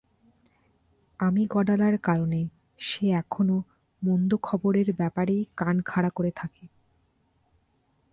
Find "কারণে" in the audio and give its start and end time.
1.97-2.41